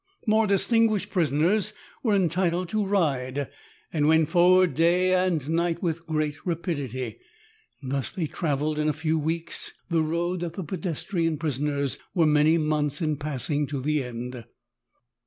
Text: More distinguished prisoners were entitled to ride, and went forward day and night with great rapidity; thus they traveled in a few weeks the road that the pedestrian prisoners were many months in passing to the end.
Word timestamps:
More 0.25 0.47
distinguished 0.47 1.11
prisoners 1.11 1.73
were 2.01 2.15
entitled 2.15 2.69
to 2.69 2.83
ride, 2.83 3.51
and 3.93 4.07
went 4.07 4.29
forward 4.29 4.73
day 4.73 5.13
and 5.13 5.47
night 5.47 5.83
with 5.83 6.07
great 6.07 6.43
rapidity; 6.43 7.19
thus 7.83 8.09
they 8.09 8.25
traveled 8.25 8.79
in 8.79 8.89
a 8.89 8.93
few 8.93 9.19
weeks 9.19 9.73
the 9.91 10.01
road 10.01 10.39
that 10.39 10.53
the 10.55 10.63
pedestrian 10.63 11.37
prisoners 11.37 11.99
were 12.15 12.25
many 12.25 12.57
months 12.57 12.99
in 12.99 13.17
passing 13.17 13.67
to 13.67 13.79
the 13.79 14.03
end. 14.03 14.43